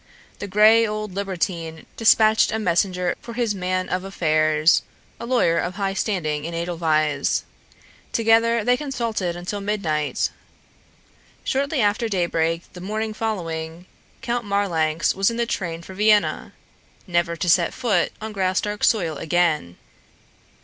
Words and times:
The 0.39 0.47
gray 0.47 0.87
old 0.87 1.13
libertine 1.13 1.85
despatched 1.95 2.51
a 2.51 2.57
messenger 2.57 3.13
for 3.21 3.33
his 3.35 3.53
man 3.53 3.87
of 3.87 4.03
affairs, 4.03 4.81
a 5.19 5.27
lawyer 5.27 5.59
of 5.59 5.75
high 5.75 5.93
standing 5.93 6.43
in 6.43 6.55
Edelweiss. 6.55 7.43
Together 8.11 8.63
they 8.63 8.75
consulted 8.75 9.35
until 9.35 9.61
midnight. 9.61 10.31
Shortly 11.43 11.81
after 11.81 12.09
daybreak 12.09 12.63
the 12.73 12.81
morning 12.81 13.13
following. 13.13 13.85
Count 14.23 14.43
Marlanx 14.43 15.13
was 15.13 15.29
in 15.29 15.37
the 15.37 15.45
train 15.45 15.83
for 15.83 15.93
Vienna, 15.93 16.53
never 17.05 17.35
to 17.35 17.47
set 17.47 17.71
foot 17.71 18.11
on 18.19 18.33
Graustark's 18.33 18.87
soil 18.87 19.17
again. 19.17 19.77